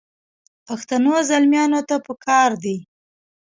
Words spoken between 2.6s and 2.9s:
دي.